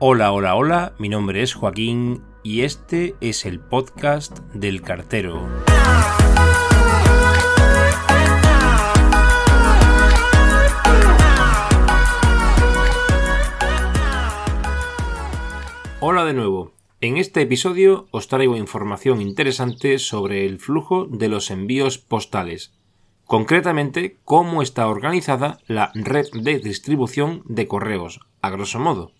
[0.00, 5.48] Hola, hola, hola, mi nombre es Joaquín y este es el podcast del cartero.
[15.98, 16.74] Hola de nuevo.
[17.00, 22.72] En este episodio os traigo información interesante sobre el flujo de los envíos postales,
[23.24, 29.17] concretamente cómo está organizada la red de distribución de correos, a grosso modo.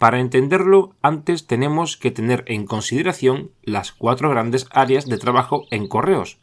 [0.00, 5.88] Para entenderlo, antes tenemos que tener en consideración las cuatro grandes áreas de trabajo en
[5.88, 6.38] correos.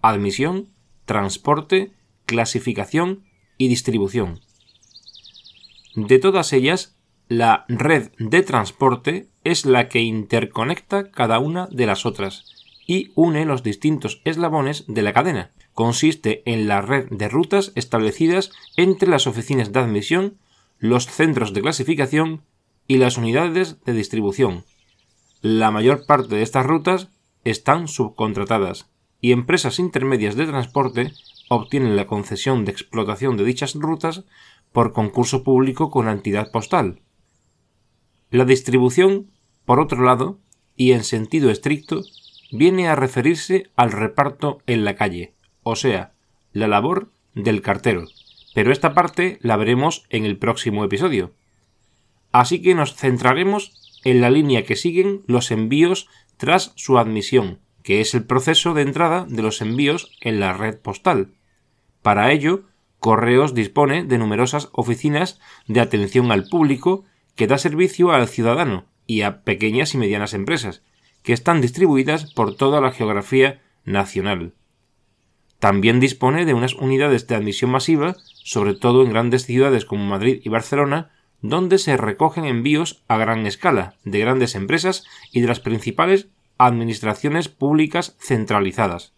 [0.00, 0.70] Admisión,
[1.04, 1.92] transporte,
[2.24, 3.24] clasificación
[3.58, 4.40] y distribución.
[5.94, 6.96] De todas ellas,
[7.28, 12.46] la red de transporte es la que interconecta cada una de las otras
[12.86, 15.50] y une los distintos eslabones de la cadena.
[15.74, 20.38] Consiste en la red de rutas establecidas entre las oficinas de admisión,
[20.78, 22.40] los centros de clasificación
[22.92, 24.66] y las unidades de distribución.
[25.40, 27.08] La mayor parte de estas rutas
[27.42, 31.10] están subcontratadas y empresas intermedias de transporte
[31.48, 34.24] obtienen la concesión de explotación de dichas rutas
[34.72, 37.00] por concurso público con la entidad postal.
[38.28, 39.30] La distribución,
[39.64, 40.38] por otro lado,
[40.76, 42.02] y en sentido estricto,
[42.50, 46.12] viene a referirse al reparto en la calle, o sea,
[46.52, 48.04] la labor del cartero,
[48.54, 51.32] pero esta parte la veremos en el próximo episodio.
[52.32, 58.00] Así que nos centraremos en la línea que siguen los envíos tras su admisión, que
[58.00, 61.34] es el proceso de entrada de los envíos en la red postal.
[62.02, 62.64] Para ello,
[62.98, 67.04] Correos dispone de numerosas oficinas de atención al público
[67.34, 70.82] que da servicio al ciudadano y a pequeñas y medianas empresas,
[71.22, 74.54] que están distribuidas por toda la geografía nacional.
[75.58, 80.40] También dispone de unas unidades de admisión masiva, sobre todo en grandes ciudades como Madrid
[80.44, 81.10] y Barcelona,
[81.42, 87.48] donde se recogen envíos a gran escala de grandes empresas y de las principales administraciones
[87.48, 89.12] públicas centralizadas.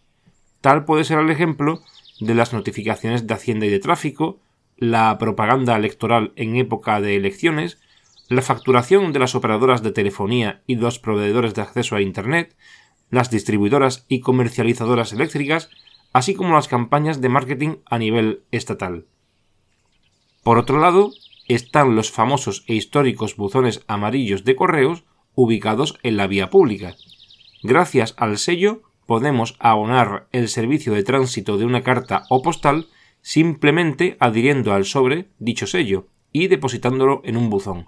[0.61, 1.83] Tal puede ser el ejemplo
[2.19, 4.39] de las notificaciones de Hacienda y de Tráfico,
[4.77, 7.79] la propaganda electoral en época de elecciones,
[8.27, 12.55] la facturación de las operadoras de telefonía y los proveedores de acceso a Internet,
[13.11, 15.69] las distribuidoras y comercializadoras eléctricas,
[16.11, 19.05] así como las campañas de marketing a nivel estatal.
[20.41, 21.11] Por otro lado,
[21.47, 25.03] están los famosos e históricos buzones amarillos de correos
[25.35, 26.95] ubicados en la vía pública.
[27.63, 32.87] Gracias al sello podemos abonar el servicio de tránsito de una carta o postal
[33.21, 37.87] simplemente adhiriendo al sobre dicho sello y depositándolo en un buzón.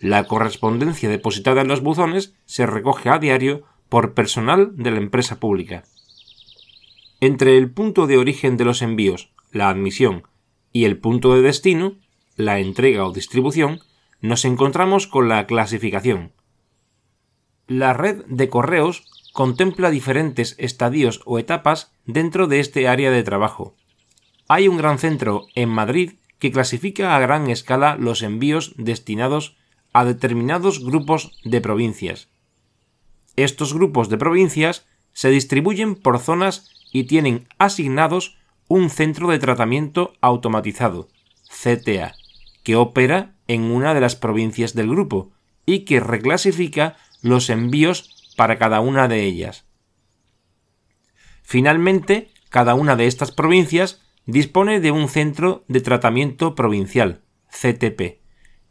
[0.00, 5.40] La correspondencia depositada en los buzones se recoge a diario por personal de la empresa
[5.40, 5.84] pública.
[7.20, 10.24] Entre el punto de origen de los envíos, la admisión,
[10.72, 11.94] y el punto de destino,
[12.36, 13.80] la entrega o distribución,
[14.20, 16.32] nos encontramos con la clasificación.
[17.66, 23.74] La red de correos contempla diferentes estadios o etapas dentro de este área de trabajo.
[24.48, 29.56] Hay un gran centro en Madrid que clasifica a gran escala los envíos destinados
[29.92, 32.28] a determinados grupos de provincias.
[33.36, 38.36] Estos grupos de provincias se distribuyen por zonas y tienen asignados
[38.68, 41.08] un centro de tratamiento automatizado,
[41.48, 42.14] CTA,
[42.64, 45.30] que opera en una de las provincias del grupo
[45.64, 49.64] y que reclasifica los envíos para cada una de ellas.
[51.42, 58.20] Finalmente, cada una de estas provincias dispone de un centro de tratamiento provincial, CTP,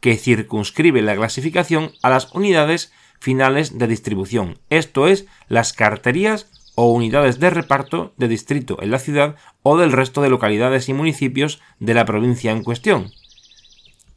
[0.00, 6.92] que circunscribe la clasificación a las unidades finales de distribución, esto es, las carterías o
[6.92, 11.62] unidades de reparto de distrito en la ciudad o del resto de localidades y municipios
[11.78, 13.12] de la provincia en cuestión.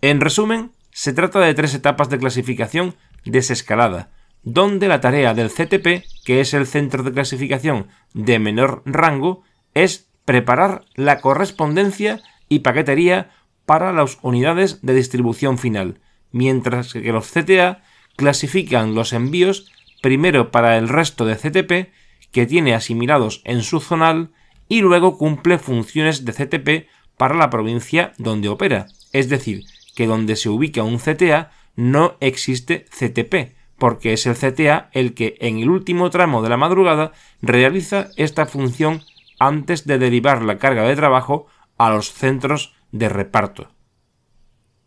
[0.01, 4.11] En resumen, se trata de tres etapas de clasificación desescalada,
[4.43, 9.43] donde la tarea del CTP, que es el centro de clasificación de menor rango,
[9.73, 13.31] es preparar la correspondencia y paquetería
[13.65, 16.00] para las unidades de distribución final,
[16.31, 17.83] mientras que los CTA
[18.15, 19.71] clasifican los envíos
[20.01, 21.91] primero para el resto de CTP
[22.31, 24.31] que tiene asimilados en su zonal
[24.69, 29.63] y luego cumple funciones de CTP para la provincia donde opera, es decir,
[29.97, 35.38] que donde se ubica un CTA no existe CTP, porque es el CTA el que
[35.39, 39.01] en el último tramo de la madrugada realiza esta función
[39.39, 41.47] antes de derivar la carga de trabajo
[41.79, 43.69] a los centros de reparto.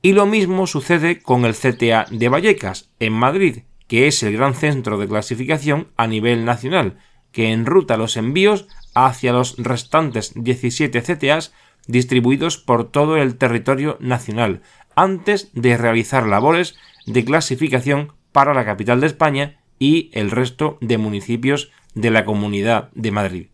[0.01, 4.55] Y lo mismo sucede con el CTA de Vallecas, en Madrid, que es el gran
[4.55, 6.99] centro de clasificación a nivel nacional,
[7.33, 11.53] que enruta los envíos hacia los restantes 17 CTAs
[11.89, 14.63] distribuidos por todo el territorio nacional,
[15.01, 16.77] antes de realizar labores
[17.07, 22.91] de clasificación para la capital de España y el resto de municipios de la Comunidad
[22.93, 23.47] de Madrid.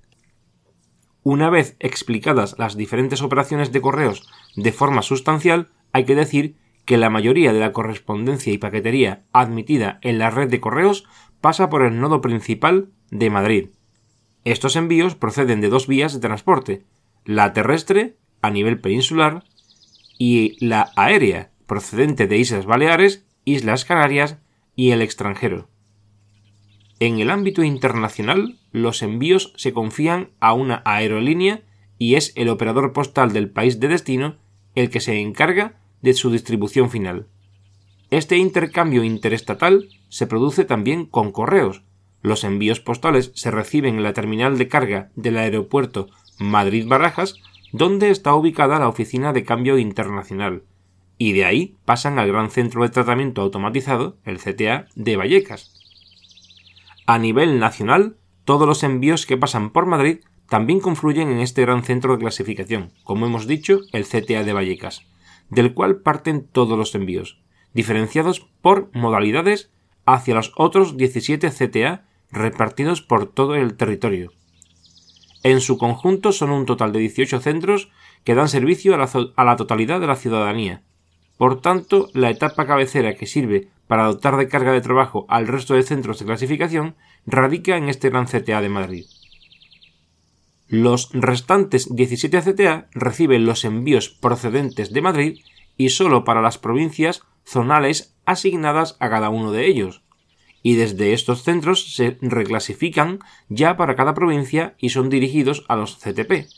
[1.22, 6.96] Una vez explicadas las diferentes operaciones de correos de forma sustancial, hay que decir que
[6.96, 11.04] la mayoría de la correspondencia y paquetería admitida en la red de correos
[11.40, 13.68] pasa por el nodo principal de Madrid.
[14.42, 16.82] Estos envíos proceden de dos vías de transporte,
[17.24, 19.44] la terrestre, a nivel peninsular,
[20.18, 24.38] y la aérea, procedente de Islas Baleares, Islas Canarias
[24.74, 25.68] y el extranjero.
[26.98, 31.62] En el ámbito internacional, los envíos se confían a una aerolínea
[31.98, 34.36] y es el operador postal del país de destino
[34.74, 37.26] el que se encarga de su distribución final.
[38.10, 41.82] Este intercambio interestatal se produce también con correos.
[42.22, 46.08] Los envíos postales se reciben en la terminal de carga del aeropuerto
[46.38, 47.42] Madrid-Barajas,
[47.72, 50.64] donde está ubicada la oficina de cambio internacional,
[51.18, 55.72] y de ahí pasan al gran centro de tratamiento automatizado, el CTA, de Vallecas.
[57.06, 60.18] A nivel nacional, todos los envíos que pasan por Madrid
[60.48, 65.02] también confluyen en este gran centro de clasificación, como hemos dicho, el CTA de Vallecas,
[65.50, 67.40] del cual parten todos los envíos,
[67.72, 69.70] diferenciados por modalidades
[70.04, 74.32] hacia los otros 17 CTA repartidos por todo el territorio.
[75.46, 77.88] En su conjunto son un total de 18 centros
[78.24, 80.82] que dan servicio a la, totalidad de la ciudadanía.
[81.38, 85.74] Por tanto, la etapa cabecera que sirve para dotar de carga de trabajo al resto
[85.74, 86.96] de centros de clasificación
[87.26, 89.04] radica en este gran CTA de Madrid.
[90.66, 95.38] Los restantes 17 CTA reciben los envíos procedentes de Madrid
[95.76, 100.02] y solo para las provincias zonales asignadas a cada uno de ellos.
[100.66, 105.94] Y desde estos centros se reclasifican ya para cada provincia y son dirigidos a los
[105.98, 106.48] CTP.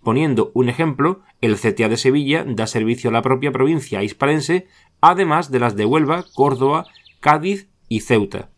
[0.00, 4.68] Poniendo un ejemplo, el CTA de Sevilla da servicio a la propia provincia hispalense
[5.00, 6.86] además de las de Huelva, Córdoba,
[7.18, 8.50] Cádiz y Ceuta.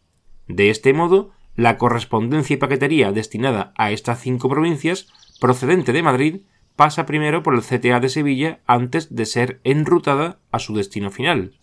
[0.49, 5.07] De este modo, la correspondencia y paquetería destinada a estas cinco provincias,
[5.41, 6.41] procedente de Madrid,
[6.77, 11.55] pasa primero por el CTA de Sevilla antes de ser enrutada a su destino final.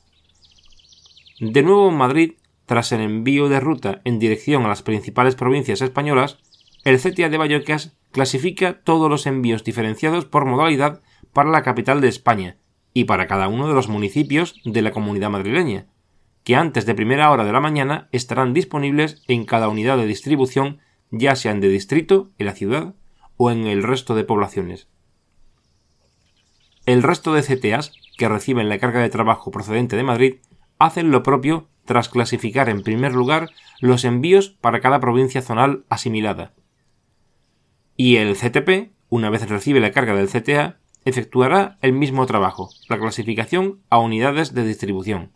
[1.39, 2.31] De nuevo en Madrid,
[2.65, 6.39] tras el envío de ruta en dirección a las principales provincias españolas,
[6.83, 11.01] el CTA de Vallecas clasifica todos los envíos diferenciados por modalidad
[11.33, 12.57] para la capital de España,
[12.93, 15.87] y para cada uno de los municipios de la comunidad madrileña,
[16.43, 20.79] que antes de primera hora de la mañana estarán disponibles en cada unidad de distribución,
[21.11, 22.95] ya sean de distrito, en la ciudad,
[23.35, 24.87] o en el resto de poblaciones.
[26.85, 30.35] El resto de CTAs, que reciben la carga de trabajo procedente de Madrid,
[30.77, 33.49] hacen lo propio tras clasificar en primer lugar
[33.79, 36.53] los envíos para cada provincia zonal asimilada.
[37.95, 42.97] Y el CTP, una vez recibe la carga del CTA, efectuará el mismo trabajo, la
[42.97, 45.31] clasificación a unidades de distribución.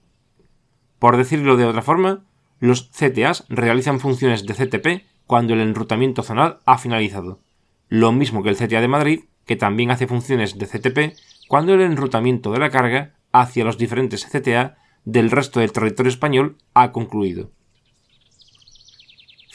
[0.97, 2.25] Por decirlo de otra forma,
[2.59, 7.39] los CTAs realizan funciones de CTP cuando el enrutamiento zonal ha finalizado,
[7.87, 11.17] lo mismo que el CTA de Madrid, que también hace funciones de CTP
[11.47, 16.57] cuando el enrutamiento de la carga hacia los diferentes CTA del resto del territorio español
[16.73, 17.51] ha concluido.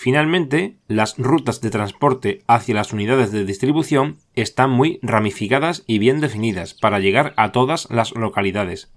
[0.04, 6.20] Finalmente, las rutas de transporte hacia las unidades de distribución están muy ramificadas y bien
[6.20, 8.92] definidas para llegar a todas las localidades.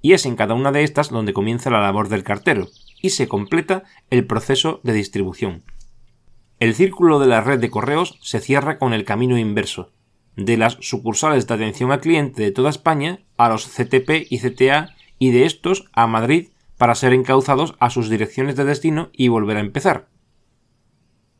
[0.00, 2.68] Y es en cada una de estas donde comienza la labor del cartero
[3.02, 5.62] y se completa el proceso de distribución.
[6.58, 9.92] El círculo de la red de correos se cierra con el camino inverso,
[10.36, 14.95] de las sucursales de atención al cliente de toda España a los CTP y CTA
[15.18, 19.56] y de estos a Madrid para ser encauzados a sus direcciones de destino y volver
[19.56, 20.08] a empezar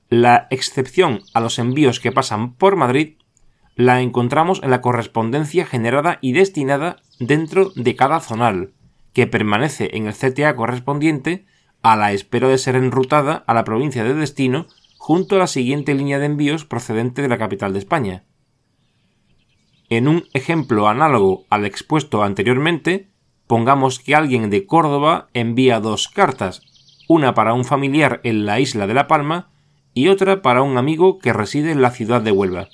[0.09, 3.17] la excepción a los envíos que pasan por Madrid
[3.75, 8.73] la encontramos en la correspondencia generada y destinada dentro de cada zonal,
[9.13, 11.45] que permanece en el CTA correspondiente
[11.83, 14.67] a la espera de ser enrutada a la provincia de destino
[14.97, 18.25] junto a la siguiente línea de envíos procedente de la capital de España.
[19.89, 23.11] En un ejemplo análogo al expuesto anteriormente,
[23.47, 26.63] pongamos que alguien de Córdoba envía dos cartas,
[27.09, 29.51] una para un familiar en la isla de La Palma
[29.95, 32.69] y otra para un amigo que reside en la ciudad de Huelva.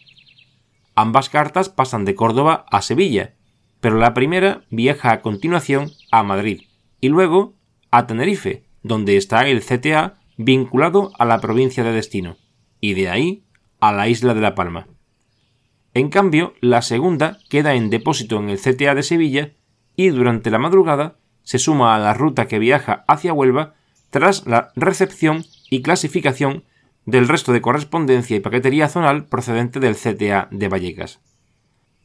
[0.95, 3.35] Ambas cartas pasan de Córdoba a Sevilla,
[3.81, 6.63] pero la primera viaja a continuación a Madrid
[7.01, 7.55] y luego
[7.91, 12.37] a Tenerife, donde está el CTA vinculado a la provincia de destino,
[12.81, 13.45] y de ahí
[13.81, 14.87] a la isla de La Palma.
[15.95, 19.53] En cambio, la segunda queda en depósito en el CTA de Sevilla
[19.97, 23.75] y durante la madrugada se suma a la ruta que viaja hacia Huelva
[24.11, 26.65] tras la recepción y clasificación
[27.07, 31.21] del resto de correspondencia y paquetería zonal procedente del CTA de Vallecas.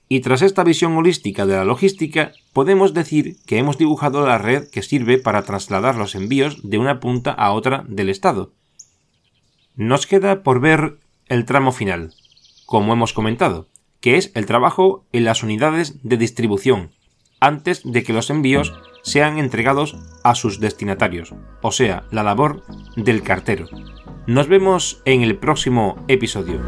[0.10, 4.70] Y tras esta visión holística de la logística, podemos decir que hemos dibujado la red
[4.70, 8.54] que sirve para trasladar los envíos de una punta a otra del estado.
[9.76, 12.14] Nos queda por ver el tramo final,
[12.66, 13.68] como hemos comentado,
[14.00, 16.92] que es el trabajo en las unidades de distribución,
[17.40, 22.64] antes de que los envíos sean entregados a sus destinatarios, o sea, la labor
[22.96, 23.68] del cartero.
[24.26, 26.60] Nos vemos en el próximo episodio.